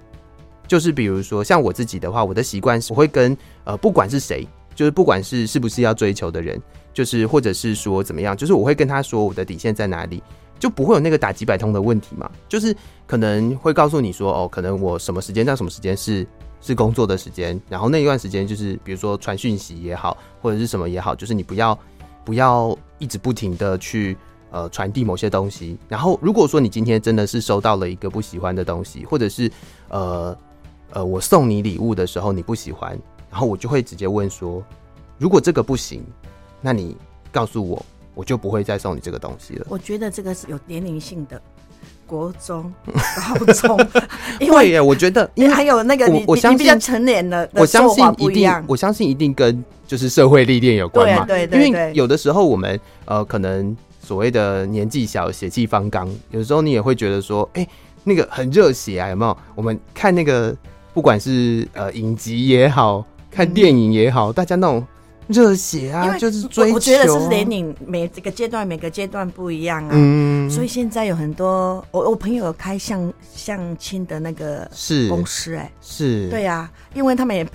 [0.68, 6.62] 就是比如说像我自己的话，我的习惯是我会跟呃不管是谁，就是不管是是不是要追求的人，
[6.94, 10.22] 就是或者是说怎么样，就是我会跟他说我的底线在哪里，
[10.60, 12.30] 就不会有那个打几百通的问题嘛。
[12.48, 16.26] 就是可能会告诉你说哦，可能我什么时间到什么时间是
[16.62, 21.78] 是工作的时间，然后那一段时间就是比如说传讯息也好，或者是什么也好，就是你不要
[22.26, 24.18] 不要一直不停的去。
[24.56, 29.52] 呃，传递某些东西，然后如果说你今天真的是收到了一个不喜欢的东西，或者是
[29.90, 30.38] 呃
[30.92, 32.96] 呃，我送你礼物的时候你不喜欢，
[33.34, 34.64] 然后我就会直接问说，
[35.18, 36.04] 如果这个不行，
[36.62, 36.96] 那你
[37.32, 39.66] 告诉我，我就不会再送你这个东西了。
[39.70, 41.42] 我觉得这个是有年龄性的，
[42.06, 42.72] 国中、
[43.40, 43.88] 高中，
[44.40, 53.76] 因为耶，我觉得因为还有那个你，我相信比较成年的，我相信一定，我相信一定跟就是社会历练有关嘛，对对对，因为有的时候我们呃可能。
[54.06, 57.70] 所谓的年纪小、血气方刚，有时候你也会觉得说，哎、欸，
[58.04, 59.38] 那个很热血啊，有没有？
[59.56, 60.54] 我们看那个，
[60.94, 64.86] 不管是呃影集也好看电影也好，嗯、大家那种
[65.28, 66.74] 热血啊，就是追求、啊。
[66.76, 69.92] 我觉得是年龄每这个阶段，每个阶段不一样啊。
[69.94, 70.50] 嗯。
[70.50, 77.46] 所以现在有很多，我我朋友有开相相亲的那个是公司、欸，哎，是对呀、啊，因为他们也。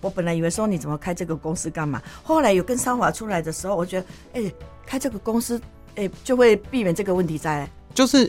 [0.00, 2.02] 我本来以为说你怎么开这个公司干嘛？
[2.24, 5.56] 后来有跟商华出来的时候，我觉得，哎、欸，开这个公司，
[5.94, 7.68] 哎、欸，就会避免这个问题在。
[7.94, 8.28] 就是，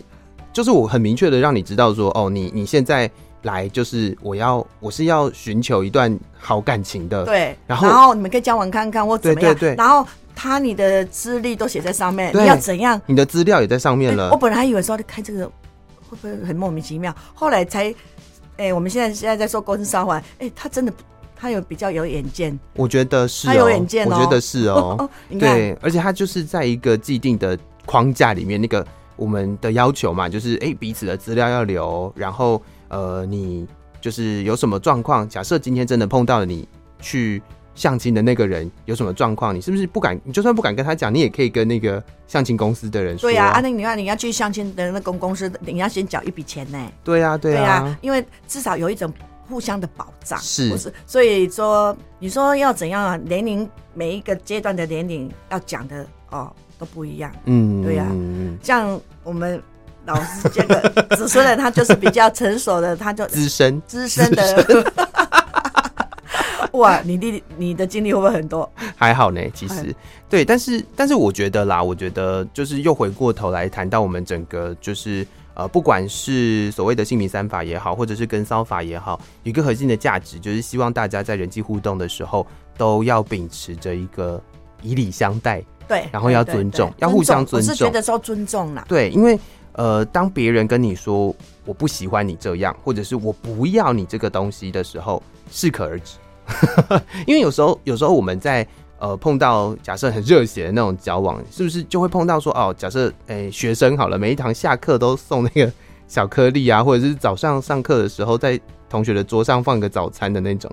[0.51, 3.09] 就是我很明确的让你知道说，哦，你你现在
[3.43, 7.23] 来就是我要，我是要寻求一段好感情的。
[7.23, 7.55] 对。
[7.67, 9.53] 然后，然后你们可以交往看看或怎么样。
[9.53, 9.75] 对对对。
[9.77, 12.99] 然后他你的资历都写在上面，你要怎样？
[13.05, 14.29] 你的资料也在上面了。
[14.29, 15.45] 欸、我本来还以为说开这个
[16.09, 17.89] 会不会很莫名其妙，后来才，
[18.57, 20.93] 哎、欸，我们现在现在在说公司骚法，哎、欸，他真的。
[21.35, 23.51] 他有比较有眼见，我觉得是、喔。
[23.51, 25.09] 他有眼见、喔，我觉得是哦、 喔。
[25.37, 28.85] 对，而且他就是在一个既定的框架里面，那个
[29.17, 32.61] 我们的要求嘛，就是哎、欸，彼此的资料要留，然后
[32.93, 33.67] 呃，你
[33.99, 36.67] 就是有什么状况，假设今天真的碰到了你
[36.99, 37.41] 去
[37.75, 40.19] 相亲的那个人有什么状况，你是不是不敢？
[40.23, 43.29] 你就算不敢跟他讲，你也可以跟那个相亲公司的人说。
[43.29, 46.91] 对呀、啊，啊，那你看你要去相亲的那公公司，你要先缴一笔钱呢。
[47.03, 49.11] 对呀、啊，对呀、啊啊，因为至少有一种。
[49.45, 50.91] 互相的保障是，不是？
[51.05, 53.17] 所以说，你说要怎样啊？
[53.17, 57.29] 年龄每一个阶段的年龄要讲的哦都不一样。
[57.43, 58.15] 嗯，对呀、啊。
[58.63, 59.61] 像我们
[60.05, 64.93] 老师这个子孙的，他就是比较成熟的，他就资深资深的。
[66.73, 68.69] 哇，你弟你的经历会不会很多？
[68.95, 69.95] 还好呢，其实
[70.29, 75.25] 对，但是但是我觉得啦，我觉得就是又回过头来谈到我们整个就是。
[75.55, 82.43] 呃，不管是所谓的姓名三法也好，或者是跟骚法也好，有一个核心的价值，就是希望大家在人际互动的时候，
[82.75, 84.41] 都要秉持着一个
[84.81, 87.71] 以礼相待，对，然后要尊重，要互相尊重。
[87.71, 89.39] 我是觉得说尊重啦，对，因为
[89.73, 96.17] 呃，当别人跟你说我不喜欢你这样，或者是我不要你这个东西的时候，适可而止。
[97.27, 98.67] 因为有时候，有时候我们在。
[98.99, 102.73] 呃，碰到假设很热血的那种交往，是不是就会碰到说哦？
[102.77, 105.69] 假设诶、欸，学生好了，每一堂下课都送那个
[106.07, 108.57] 小颗粒啊，或者是早上上课的时候在
[108.89, 110.71] 同学的桌上放个早餐的那种。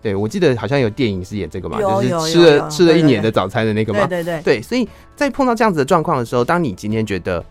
[0.00, 4.06] 对，我记得好像有电影是演这个嘛，就是吃了吃了一年的早餐的那个嘛。
[4.06, 4.62] 对对对，对。
[4.62, 7.44] 所以在碰到这样子的状况的时候，当你今天觉得，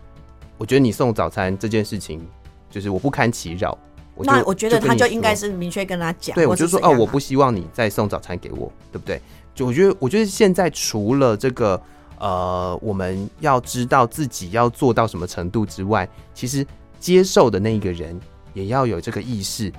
[0.58, 2.20] 我觉得你送早餐这件事情，
[2.68, 3.78] 就是我不堪其扰，
[4.18, 9.22] 那我觉得他就应该是明确跟他讲，对，我就说哦，我不希望你再送早餐给我，对不对？
[9.54, 11.80] 就我觉得，我觉得现在除了这个，
[12.18, 16.66] 呃，我们要知道自己要做到什么程度之外，其实
[16.98, 18.18] 接受的那一个人
[18.52, 19.72] 也要有这个意识，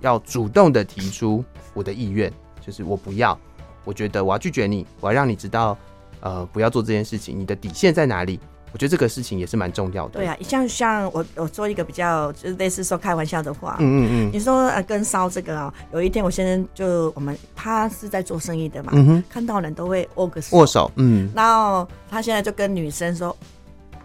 [0.00, 3.38] 要主动的提出我的意愿，就是我不要，
[3.84, 5.76] 我觉得我要拒绝你，我要让你知道，
[6.20, 8.38] 呃，不要做这件事情，你的底线在哪里？
[8.76, 10.20] 我觉得这个事情也是蛮重要的。
[10.20, 23.34] 对啊，像像我我说一个比较就是类似说开玩笑的话，嗯嗯嗯，你说呃跟烧这个啊、喔，有一天我先生就我们他是在做生意的嘛，嗯哼，看到人都会握个手，握手，嗯，然后他现在就跟女生说，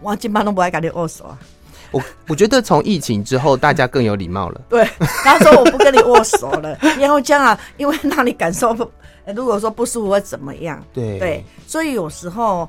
[0.00, 1.38] 我基本上都不爱跟你握手啊。
[1.90, 4.60] 我我觉得从疫情之后，大家更有礼貌了。
[4.70, 4.88] 对，
[5.22, 8.90] 他说我不跟你握手了，然后这样啊，因为让你感受不，
[9.36, 10.82] 如果说不舒服会怎么样？
[10.94, 12.66] 对对，所以有时候。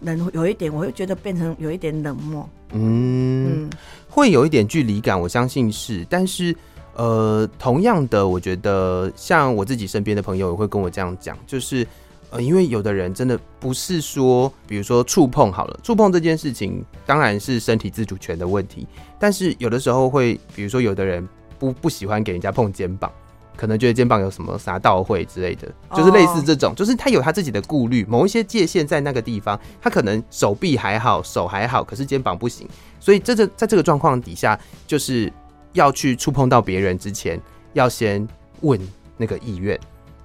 [0.00, 2.48] 人有一点，我会觉得变成有一点冷漠。
[2.72, 3.70] 嗯，
[4.08, 6.04] 会有一点距离感，我相信是。
[6.10, 6.54] 但是，
[6.94, 11.86] 呃，同样的，我觉得像我自己身边的朋友也会跟我这样讲，就是
[12.30, 18.86] 呃，因为有的人真的不是说，比如说触碰好了，触碰这件事情当然是身体自主权的问题，
[19.18, 21.26] 但是有的时候会，比如说有的人
[21.58, 23.10] 不不喜欢给人家碰肩膀。
[23.56, 32.68] 可能觉得肩膀有什么啥道会之类的，就是类似这种，就是他有他自己的顾虑，某一些界限在那个地方，他可能手臂还好，手还好，可是肩膀不行，
[33.00, 35.32] 所以这这在这个状况底下，就是
[35.72, 37.40] 要去触碰到别人之前，
[37.72, 38.26] 要先
[38.60, 38.80] 问
[39.16, 39.78] 那个意愿。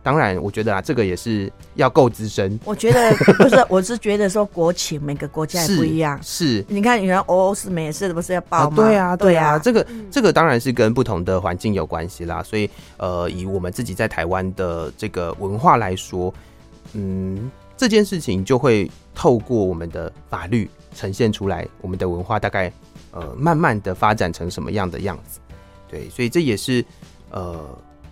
[0.03, 2.59] 当然，我觉得啊，这个也是要够资深。
[2.65, 6.17] 我觉得 不是，我是觉得说国情每个国家也不一样。
[6.23, 8.83] 是，是你看，你看欧欧美是不是要包吗？
[8.83, 12.41] 啊对啊，对啊，这个这个当然是跟不同的环境有关系啦。
[12.41, 16.33] 所以，呃，以我们自己在台湾的这个文化来说，
[16.93, 22.73] 嗯，这件事情就会透过我们的法律呈现出来，我们的文化大概
[23.11, 25.39] 呃慢慢的发展成什么样的样子。
[25.87, 26.83] 对，所以这也是
[27.29, 27.63] 呃。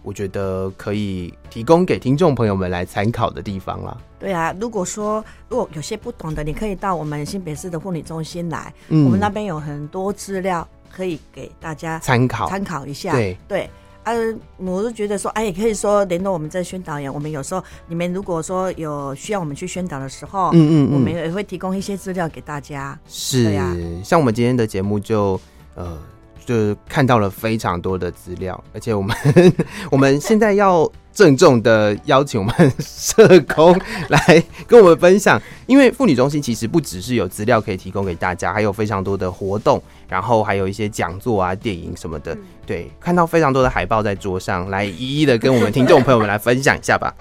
[0.01, 3.97] 我觉得可以提供给听众朋友们来参考的地方啦。
[4.19, 13.13] 对啊，如果说如果有些不懂的，你可以到我们新北市的妇女中心来，嗯，我们那边有很多资料可以给大家参考参考一下。
[13.13, 13.69] 对对，
[14.03, 14.11] 啊，
[14.57, 22.97] 我是觉得说，哎，也可以说联络我们这宣导员，我们有时候你们如果说有需要我们去宣导的时候，嗯嗯，嗯，我们也会提供一些资料给大家。
[23.07, 23.73] 是，对啊，
[24.03, 25.39] 像我们今天的节目就
[25.75, 25.97] 呃。
[26.45, 29.15] 就是看到了非常多的资料，而且我们
[29.91, 33.79] 我们现在要郑重的邀请我们社工
[34.09, 42.37] 来跟我们分享，因为妇女中心其实不只是有资料可以提供给大家，还有非常多的活动，然后还有一些讲座啊、电影什么的。
[42.65, 47.13] 对，看到非常多的海报在桌上，来一一的跟我们听众朋友们来分享一下吧。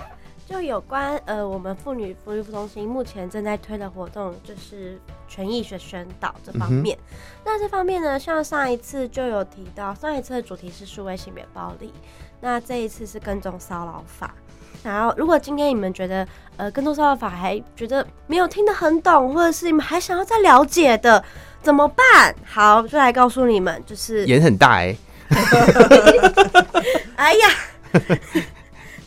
[0.49, 6.97] 就有关呃，我们妇女福利中心目前正在推的活动，就是权益学宣导这方面。
[7.11, 11.93] 嗯、那这方面呢，像上一次就有提到，上一次的主题是数位性别暴力，
[12.41, 14.35] 那这一次是跟踪骚扰法。
[14.83, 16.27] 然后，如果今天你们觉得
[16.57, 21.23] 呃跟踪骚扰法还觉得没有听得很懂，或者是你们还想要再了解的，
[21.61, 22.35] 怎么办？
[22.43, 24.97] 好，就来告诉你们，就是眼很大哎、
[25.29, 25.29] 欸，
[27.17, 27.49] 哎呀。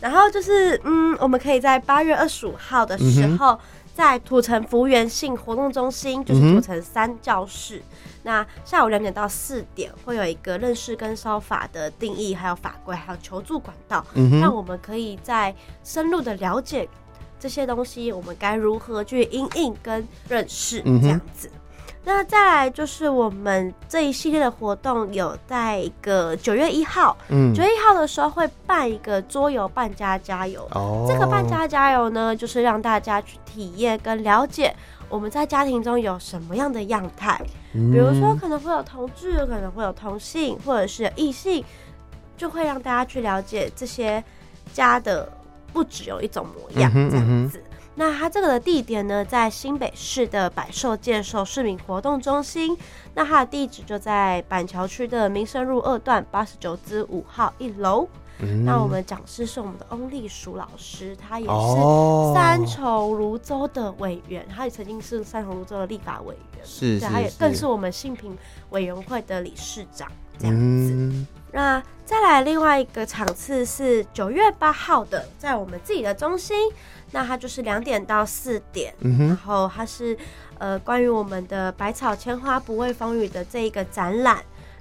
[0.02, 3.56] 然后就是，嗯，我们可以在八月二十五号的时候，
[3.94, 7.80] 在土城福源性活动中心，嗯、就是土城三教室，
[8.24, 16.88] 那下午两点到四点会有一个认识跟烧法的定义，还有法规，还有求助管道，嗯，让我们可以在深入的了解
[17.38, 21.48] 这些东西，我们该如何去因应跟认识这样子。
[21.54, 21.58] 嗯
[22.04, 30.66] 那再来就是我们这一系列的活动，有在一个九月一号，嗯，九月一号的时候会办一个桌游扮家加油。
[30.72, 34.74] 哦，这个扮家加油呢，就是让大家去体验跟了解
[35.08, 37.40] 我们在家庭中有什么样的样态，
[37.72, 41.64] 嗯，比如说可能会有同志，可能会有同性，或者是异性，
[42.36, 44.22] 就会让大家去了解这些
[44.72, 45.30] 家的
[45.72, 47.62] 不只有一种模样，嗯，这样子。
[47.94, 52.76] 那它这个的地点呢，在新北市的百寿介寿市民活动中心。
[53.14, 58.08] 那它的地址就在板桥区的民生路二段八十九之五号一楼。
[58.38, 58.64] 嗯。
[58.64, 68.34] 那我们讲师是我们的翁立淑老师，他也是三重芦洲的委员，他也曾经是三重芦洲的立法委员，是，对，他也更是我们性平
[68.70, 70.92] 委员会的理事长，这样子。
[70.94, 71.26] 嗯。
[71.54, 76.56] 那再来另外一个场次是九月八号的，在我们自己的中心。
[77.12, 80.16] 那它就是两点到四点，嗯，然后它是
[80.58, 84.38] 呃关于我们的百草千花不畏风雨的这一个展览。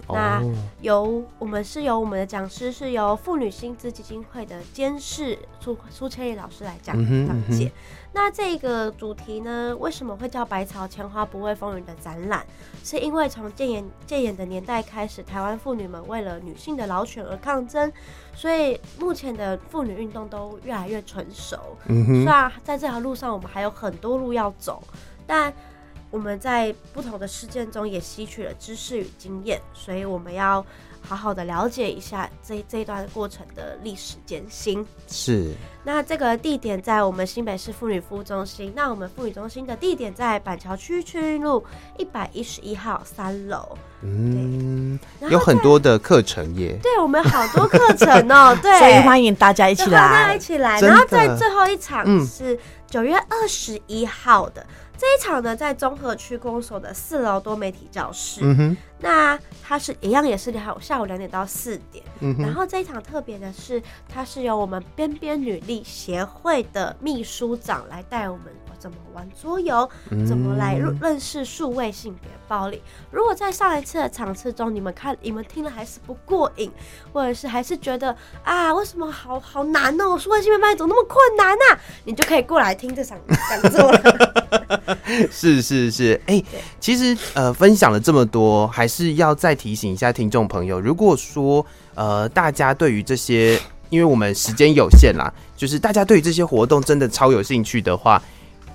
[0.08, 0.16] 哦。
[0.16, 0.44] 那
[0.82, 6.96] 由我们是由我们的讲师是由妇女薪资基金会的监事苏苏千叶老师来讲
[7.28, 7.72] 讲解。
[8.14, 12.46] 那这个主题呢，为什么会叫百草千花不畏风雨的展览？
[12.84, 17.92] 是因为从戒严戒严的年代开始，台湾妇女们为了女性的劳权而抗争，
[18.36, 21.58] 所以目前的妇女运动都越来越成熟。
[21.88, 24.84] 嗯哼，虽然在这条路上我们还有很多路要走，
[25.26, 25.54] 但
[26.10, 30.66] 我们在不同的事件中也吸取了知识与经验，所以我们要。
[31.02, 34.86] 好好的了解一下这这一段过程的历史艰辛。
[35.08, 35.54] 是。
[35.84, 38.72] 那这个地点在我们新北市妇女服务中心。
[38.76, 41.66] 那我们妇女中心的地点在板桥区区运路
[41.98, 43.78] 一百一十一号三楼。
[44.04, 45.00] 嗯，
[45.30, 46.78] 有很多的课程耶。
[46.84, 48.56] 对，我们好多课程哦。
[48.62, 50.80] 对，所以欢迎大家一起来，大家一起来。
[50.82, 54.66] 然后在最后一场是九月二十一号的。
[55.02, 58.42] 这一场呢，在综合区公所的四楼多媒体教室。
[58.44, 58.78] 嗯哼。
[59.00, 62.06] 那它是一样，也是你好下午两点到四点。
[62.20, 68.46] 嗯哼，然后这一场特别的是，它是由我们边边女力协会的秘书长来带我们
[68.82, 69.88] 怎么玩桌游，
[70.28, 72.82] 怎么来认识数位性别暴力。
[73.12, 76.72] 如果在上一次的场次中，你们看你们听了还是不过瘾，
[77.14, 81.76] 或者是还是觉得啊，为什么好好难哦，数位性别暴力怎么那么困难呢？
[81.76, 81.80] 啊？
[82.06, 85.30] 你就可以过来听这场讲座了。
[85.30, 86.46] 是 是是，哎、欸，
[86.80, 91.64] 其实呃，分享了这么多，还是要再提醒一下听众朋友，如果说
[91.94, 93.62] 呃，大家对于这些，
[93.92, 98.20] 因为我们时间有限啦，就是大家对于这些活动真的超有兴趣的话。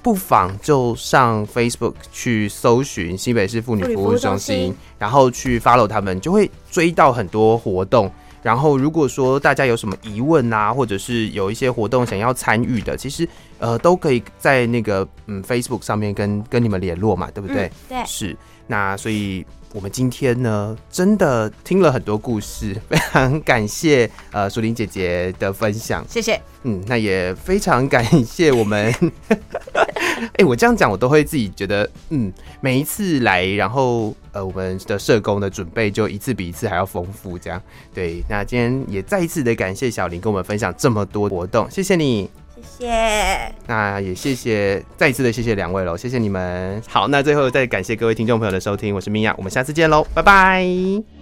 [0.06, 8.08] 不妨就上 Facebook 去搜寻新北市妇女服务中心，然后去 follow 他们，就会追到很多活动。
[8.40, 13.28] 然后如果说大家有什么疑问啊，或者是有一些活动想要参与的，其实
[13.58, 17.66] 呃都可以在那个嗯 Facebook 上面跟跟你们联络嘛，对不对？
[17.66, 18.36] 嗯、对，是。
[18.66, 19.44] 那所以。
[19.72, 26.40] 我们今天呢，真的听了很多故事， 非常感谢呃淑玲姐姐的分享，谢谢。
[26.62, 28.90] 嗯，那也非常感谢我们。
[29.28, 37.60] 哎、欸，我这样讲，我都会自己觉得，嗯，每一次来，然后呃，我们的社工的准备就一次比一次还要丰富，这样。
[37.92, 42.30] 对，那今天也再一次的感谢小林跟我们分享这么多活动，谢谢你。
[42.56, 46.82] 谢谢，那也谢谢，再一次的谢谢两位喽，谢谢你们。
[46.88, 51.15] 好，那最后再感谢各位听众朋友的收听，我是米娅，我们下次见喽，拜拜。